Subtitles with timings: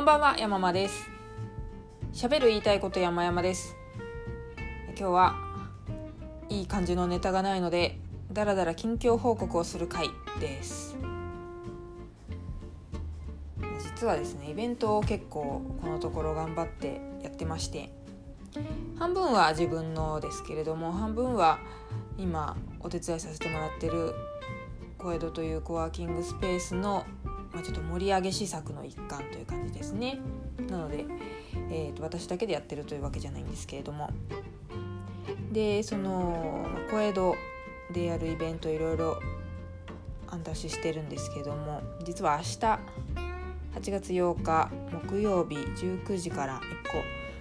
[0.00, 1.10] こんばんは山間です。
[2.14, 3.76] 喋る言いたいこと山々です。
[4.98, 5.34] 今日は
[6.48, 7.98] いい感じのネタがないので
[8.32, 10.08] だらだら近況報告をする回
[10.40, 10.96] です。
[13.78, 17.92] 実はですねイベントを結構このところ頑張ってやってまして
[18.98, 21.58] 半分は自分のですけれども半分は
[22.16, 24.14] 今お手伝いさせてもらってる
[24.96, 27.04] 小江戸というコワーキングスペースの、
[27.52, 30.18] まあ、ちょっと盛り上げ施策の一環という感じですね。
[30.68, 31.04] なので、
[31.70, 34.10] えーと、私だけでやってるというわけじゃないんですけれども。
[35.52, 37.34] でその小江戸
[37.92, 39.20] でやるイベントいろいろ
[40.28, 44.70] アンダししてるんですけども実は明日8月8日
[45.08, 46.98] 木曜日19時から1個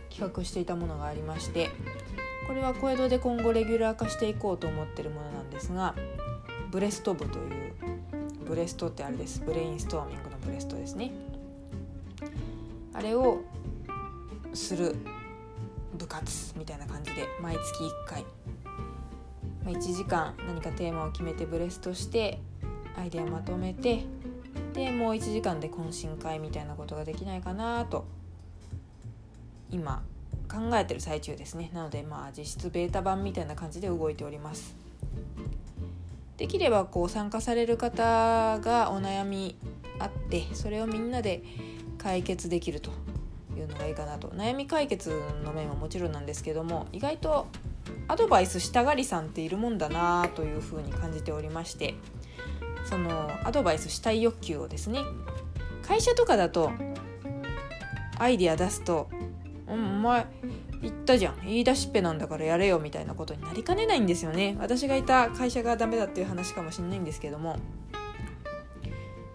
[0.09, 1.69] 企画していたものがありまして
[2.47, 5.93] これは小江戸で今後レギュラー化していこうと思ってるものなんですが
[6.71, 7.58] ブレスト部という
[8.49, 9.43] ブレストってあれです。
[9.45, 11.11] ブレインストーミングのブレストですね。
[12.95, 13.41] あれを
[14.55, 14.95] する
[15.95, 18.25] 部活みたいな感じで毎月1回、
[19.63, 22.39] ま、1時間何かテーマを決めてブレストして
[22.97, 24.03] アイデアまとめて
[24.73, 28.05] でもう1時間で懇親会みたいなことができないかなと
[29.69, 30.01] 今
[30.51, 31.69] 考えてる最中ですね。
[31.71, 34.88] なのでまあ実質ベータ版みたいな感じで動いております。
[36.39, 39.57] できればこう参加される方がお悩み
[39.99, 41.43] あってそれをみんなで
[41.97, 42.91] 解決できると
[43.57, 47.47] いうのがいいかなと悩み解決の面はもちろんなんですけども意外と
[48.07, 51.95] アドバイスしたがりさんっているもんだなというふうに感じておりまして
[52.85, 55.01] そのアドバイスしたい欲求をですね
[55.85, 56.71] 会社とかだと
[58.17, 59.09] アイディア出すと
[59.67, 60.25] お前
[60.81, 61.39] 言ったじゃん。
[61.43, 64.55] 言い出しっぺなんだからやれよみたいなことになりかねないんですよね。
[64.59, 67.57] 私がいた会社がダメだっていう話かもしれないんですけども。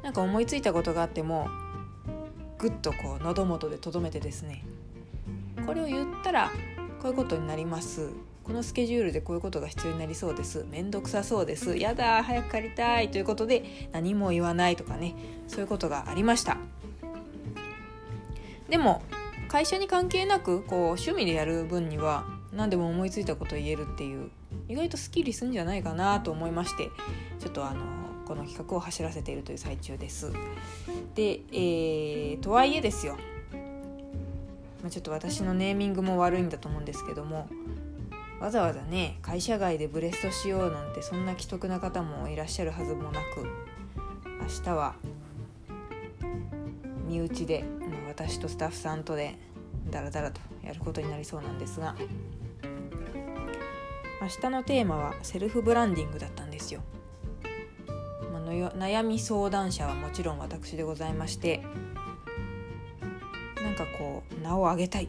[0.03, 1.48] なんか思いついたことがあっても
[2.59, 4.64] ぐっとこう喉元でとどめてですね。
[5.67, 6.51] これを言ったら
[7.01, 8.11] こういうことになります。
[8.42, 10.67] このスケジュールでこういうことが必要になりそうです。
[10.70, 11.79] めんどくさそうです。
[11.79, 13.11] やだ早く帰りたい。
[13.11, 15.14] ということで何も言わないとかね。
[15.48, 16.58] そういうことがありました。
[18.68, 19.02] でも
[19.55, 24.29] 会社に関係なくこう趣味でやる分には何でも思いついたことを言えるっていう
[24.69, 26.91] 意外とスッキリするんじゃないかなと思いまして
[27.39, 27.85] ちょっとあの
[28.27, 30.33] この企画を走らせているという最中です。
[31.15, 33.17] で、えー、とはいえですよ、
[34.83, 37.48] ま、ちょっと私のネーミングも悪いんだと思うんですけども
[38.41, 43.47] わざわざね会社外でブレストしようなんてそんな既得な方もいらっしゃるはずもなく
[44.42, 44.97] 明日は
[47.07, 47.65] 身内で
[48.09, 49.35] 私とスタッフさんとで
[49.91, 51.95] ダラダラとやることになりそうなんですが
[54.23, 56.81] 明日のテーマはセルフブランディングだったんですよ。
[58.33, 61.63] まあ、悩み相談者はもちろん私でございまして
[63.63, 65.09] なんかこう名を上げたい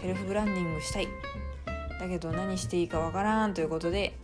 [0.00, 1.08] セルフブランディングしたい
[2.00, 4.14] だけど何していいかわからんということで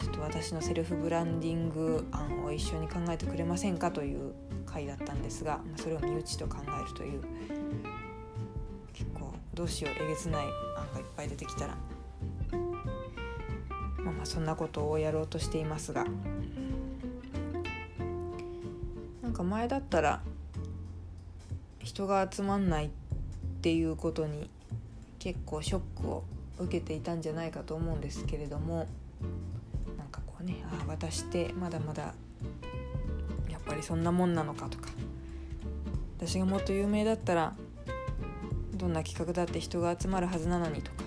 [0.00, 4.34] ちょっと私のセルフブランディング案を一緒に考えてくれませんかという
[4.66, 7.22] 回だったんですが、まあ、それを身内と考えるという
[8.92, 11.76] 結構どうしようえげつない案がいっぱい出てきたら
[13.98, 16.06] まあまあそんなことをやろうとしていますが。
[19.30, 20.22] なんか前だったら
[21.78, 22.90] 人が集まんないっ
[23.62, 24.50] ていうことに
[25.20, 26.24] 結構ショックを
[26.58, 28.88] 受けていたんじゃないかと思うんですけれども
[29.96, 32.14] なんかこうねああ私ってまだまだ
[33.70, 34.90] ぱりそんなもんなのかとか。
[36.18, 37.54] 私がもっと有名だったら
[38.74, 41.04] どんな企画だって人が集まるはずなのにとか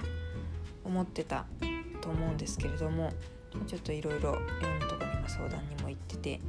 [0.84, 1.46] 思ってた
[2.02, 3.12] と思うんですけれども
[3.68, 6.40] ちょっといろいろいろんなとこに今相談にも行ってて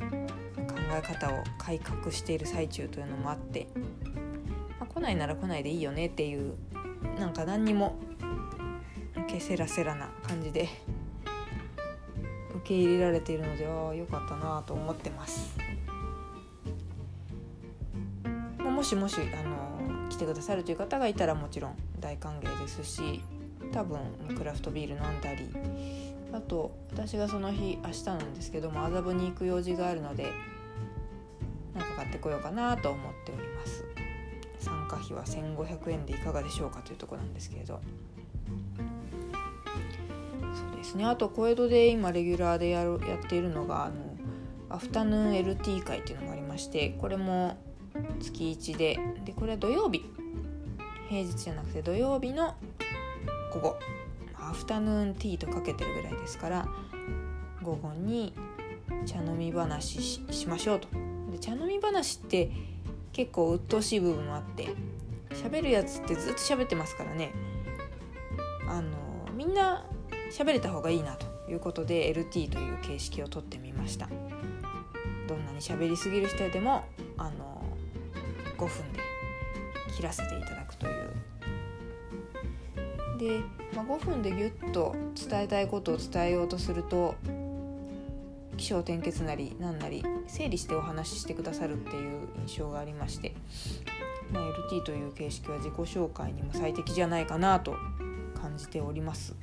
[0.00, 0.02] 考
[0.98, 3.68] え方を改革している最中というのもあって、
[4.80, 6.56] まあ、来ないなら来ないでいいよねっていう
[7.20, 8.00] なんか何にも
[9.28, 10.68] けせらせらな感じで
[12.64, 15.54] 受け入れられているのでああよかったなと思ってます。
[18.58, 23.22] もしもしあの来てくださるという方がいたらもちろん大歓迎ですし
[23.72, 23.98] 多分
[24.36, 25.48] クラフトビール飲んだり
[26.32, 30.32] あと私がその日明日なんですけども麻布に行く用事があるので
[31.74, 33.84] なんか買ってこようかなと思っております
[34.58, 37.80] 参加費は1500円でいかがでしょうかというとこなんですけれど
[40.84, 41.04] ですね。
[41.06, 43.94] あと小江戸で今レギュラーでやるやっているのがあの
[44.68, 47.56] アフタヌーン LT 会っていうのがありましてこれも
[48.20, 48.98] 月1で。
[49.24, 50.04] でこれは土曜日。
[51.08, 52.54] 平日じゃなくて土曜日の
[53.52, 53.76] 午後。
[54.38, 56.68] アフタヌーンティーとかけてるぐらいですから
[57.62, 58.34] 午後に
[59.06, 60.88] 茶飲み話しましょうと。
[61.32, 62.50] で茶飲み話って
[63.12, 64.68] 結構鬱陶しい部分もあって
[65.30, 67.32] 喋るやつってずっと喋ってますからね。
[68.68, 68.90] あの
[69.34, 69.86] みんな
[70.34, 74.08] 喋れた方がいいなということで LT という形式をとってみました
[75.28, 76.84] どんなに喋りすぎる人でも
[77.16, 77.62] あの
[78.58, 78.98] 5分で
[79.96, 81.14] 切らせていただくという
[83.16, 83.42] で、
[83.76, 87.14] まあ、5分でギュッと伝えたいことを伝えようとすると
[88.56, 93.36] 起承転結なり何なり整理してお話ししてくださるっていう印象がありまして、
[94.32, 97.76] まあ、LT という形式は自己紹介にも最適じゃないかなと
[98.34, 99.36] 感じております。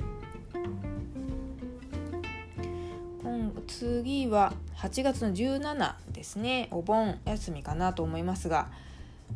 [3.68, 6.68] 次は8月の17ですね。
[6.72, 8.70] お盆休みかなと思いますが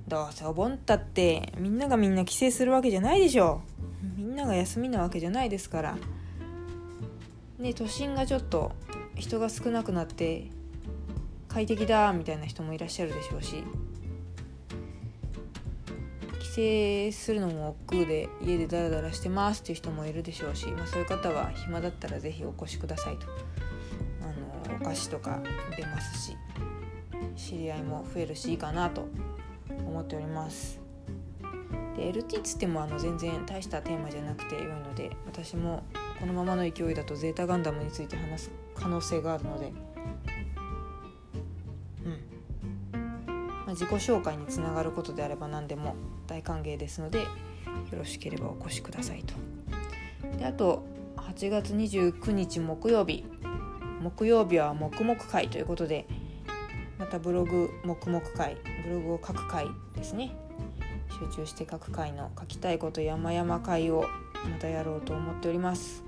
[0.08, 3.62] どうせお盆ったってみんながみんな帰省するわけじゃないでしょ
[4.18, 5.98] みんなが休みなわけじゃないですから。
[7.58, 8.74] ね都心がちょっと
[9.16, 10.48] 人が少なくなって
[11.48, 13.64] 快適だみたいな人もいらっしゃるでしょうし。
[16.56, 23.28] 帰省するのも億劫で家でダラダラしてますっていう人もいるでしょうし、まあ、そういう方は暇だったら是非お越しくださいと。
[24.22, 25.42] あのお菓子とか
[25.76, 26.38] 出ますし
[27.36, 29.06] 知り合いも増えるしいいかなと
[29.86, 30.80] 思っております。
[31.98, 35.84] で LT っつってもあの全然大したテーマじゃなくて良いので私も
[36.22, 39.74] このままの勢いだとゼータガンダムについて話す可能性があるので
[43.66, 43.74] うん。
[43.74, 45.96] 自己紹介につながることであれば何でも
[46.28, 47.28] 大歓迎ですのでよ
[47.98, 49.34] ろしければお越しくださいと。
[50.38, 50.86] であと
[51.18, 53.26] 8月29日木曜日。
[54.02, 56.06] 木曜日は黙々会ということで
[57.00, 60.36] またブログ黙々会ブログを書く会ですね。
[61.10, 64.06] 集中して書く会の書きたいこと山々会を
[64.44, 66.04] またやろうと思っております。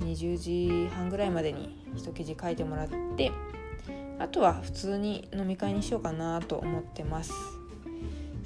[0.00, 3.32] 20時半ぐらいまでに一記事書いてもらって
[4.18, 7.32] あとは普通に飲み会にしようかなと思ってます。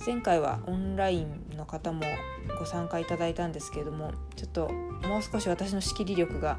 [0.09, 2.03] 前回はオンラインの方も
[2.59, 4.71] ご参加いただいたんですけれどもちょっと
[5.07, 6.57] もう少し私の仕切り力が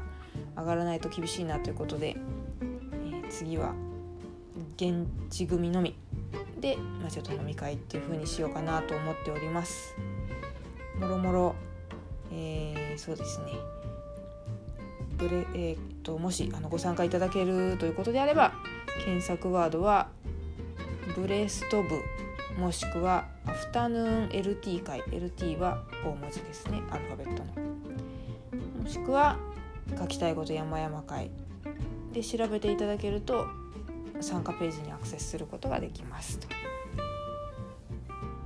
[0.56, 2.14] 上がらないと厳しいなということで、
[2.60, 3.74] えー、次は
[4.76, 5.96] 現地組のみ
[6.60, 9.96] で、まあ、ちょっと飲み会っていう風にしようかなと思っております。
[11.00, 11.54] もろもろ、
[12.32, 13.46] えー、そうですね。
[15.16, 18.52] ブレ、えー、っともしあのご参加いただけるということであれば
[19.04, 20.08] 検索ワードは
[21.16, 22.00] ブレスト部
[22.60, 23.26] もしくは
[23.60, 26.82] フタヌーン LT 会 LT は大文字ですね。
[26.90, 27.52] アルファベットの。
[28.82, 29.36] もしくは
[29.98, 31.30] 書きたいこと山々会
[32.12, 33.46] で調べていただけると
[34.20, 36.38] 参加ページにアクセスすることができます。
[36.38, 36.48] と。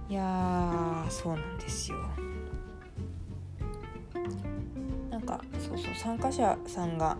[0.08, 1.98] いやそうなんですよ。
[5.10, 7.18] なんかそうそう参加者さんが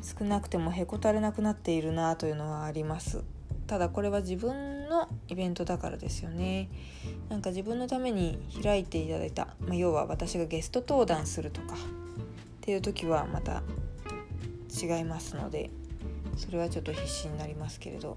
[0.00, 3.24] 少なくてもへこたれなくなっているなというのはあります。
[3.66, 6.68] ただこれは自分のイベントだからですよね。
[7.28, 11.74] なんか自分のために開いていただいた、まあ、要は私がゲスト登壇するとか。
[11.74, 11.76] っ
[12.60, 13.62] ていう時はまた
[14.70, 15.70] 違いますので。
[16.36, 18.16] それはちょっと必死になりますけれど。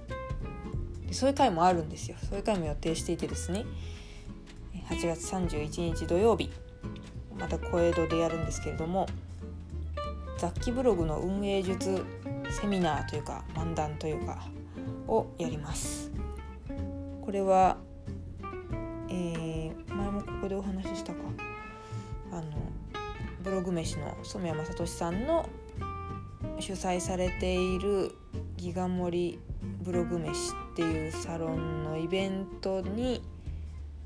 [1.06, 2.18] でそういう回もあるんですよ。
[2.22, 3.66] そういう回も予定していてですね。
[4.90, 6.50] 8月31日土曜日。
[7.38, 9.08] また小江戸でやるんですけれども。
[10.38, 12.06] 雑記ブログの運営術
[12.52, 14.38] セミナーというか漫談というか
[15.08, 16.12] をやります。
[17.22, 17.78] これは、
[19.10, 21.20] えー、前もここでお話ししたか。
[22.32, 22.44] あの
[23.44, 25.48] ブログ飯の染山聡さんの
[26.60, 28.12] 主催されている
[28.58, 29.40] ギガ盛り
[29.82, 33.22] ブログ飯っていうサロンのイベントに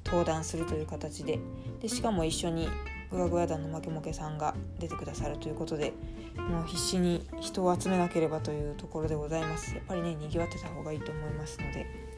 [0.05, 1.39] 登壇するという形で
[1.79, 2.67] でしかも一緒に
[3.09, 5.93] グワグワ団のマケモケさんが出てくださるということで
[6.37, 9.75] もう必死に人を集めなければというところでございます。
[9.75, 12.10] やっぱりねにぎわってた方がいいと思いますので。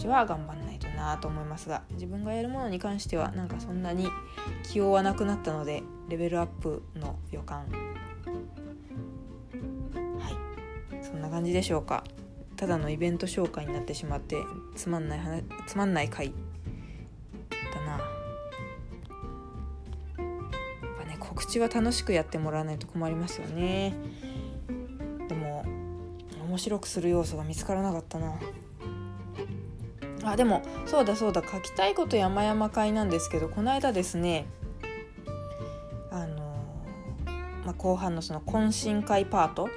[0.00, 4.08] ちは頑張んないとなと思いますが自分がやるものに関してはなんかそんなに
[4.64, 7.66] 気負わなくなったのでレベルアップの予感。
[10.18, 11.04] はい。
[11.04, 12.04] そんな感じでしょうか。
[12.56, 14.36] ただのイベント紹介になってしまって
[14.74, 16.32] つまんない話つまんない回
[21.50, 23.92] 口は楽しくやってもらわないと困りますよね。
[25.28, 25.64] でも
[26.44, 28.38] 面白くする要素が見つからなかったな。
[30.24, 34.46] あでもそうだそうだ書きたいこと山々会なんですけどこの間ですね
[36.10, 36.36] あの、
[37.64, 39.68] まあ、後半のその懇親会パート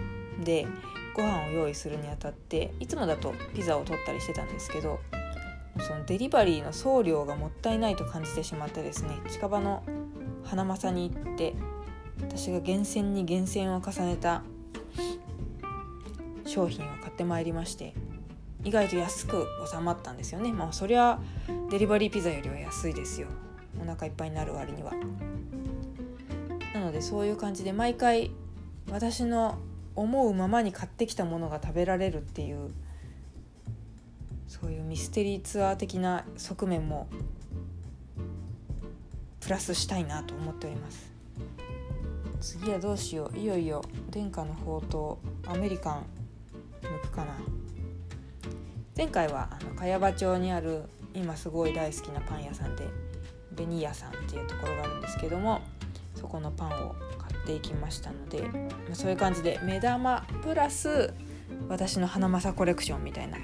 [0.44, 0.68] で
[1.16, 5.00] ご飯を用意するにあたっていつもだとピザを取ったりしてたんですけど
[5.80, 9.84] そのデリバリーの送料がもったいないと感じてしまってですね近場の
[10.44, 11.54] 花正に行って
[12.22, 14.44] 私が厳選に厳選を重ねた
[16.46, 17.94] 商品を買ってまいりまして
[18.64, 20.52] 意外と安く収まったんですよね。
[20.52, 21.20] まあそりゃ
[21.70, 23.28] デリバリーピザよりは安いですよ。
[23.82, 24.94] お腹いっぱいになる割には。
[26.74, 28.32] なのでそういう感じで毎回
[28.90, 29.58] 私の
[29.96, 32.72] 思うままに買ってきたものが食べられるっていう
[34.48, 37.08] そういうミステリーツアー的な側面も
[39.40, 41.12] プラスしたいなと思っております。
[42.40, 43.38] 次はどうしよう。
[43.38, 45.16] いよいよ殿下の宝刀
[45.48, 46.06] アメリカン
[46.82, 47.36] 抜くかな。
[48.96, 50.84] 前回はあの茅場町にある
[51.16, 52.84] 今すごい大好きなパン屋さんで
[53.52, 55.62] ベニヤさんっていうところがあるんですけども
[56.16, 58.44] そこのパンを買っていきましたので、
[58.88, 61.12] ま、そういう感じで目玉プラス
[61.70, 63.38] 私の花正コレクションみたいな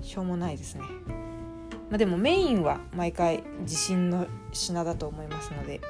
[0.00, 0.82] しょうもないですね、
[1.90, 5.82] まあ、でもメインは毎回自信の品だと思いますので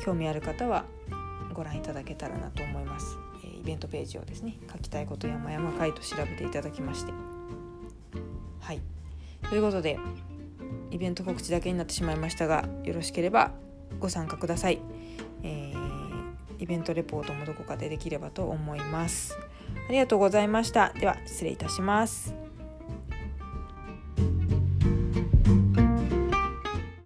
[0.00, 0.84] 興味ある方は
[1.52, 3.18] ご覧いただけたらなと思います、
[3.60, 7.39] イベントページをですね書きたいことや山々会と調べていただきまして。
[8.70, 8.80] はい。
[9.48, 9.98] ということで
[10.92, 13.50] イベント告知だけになってしまいましたがよろしければ
[13.98, 14.78] ご参加ください、
[15.42, 19.36] えー、イベントレポートもどこかでできればと思います。
[19.88, 20.92] ありがとうございました。
[20.92, 22.39] では失礼いたします。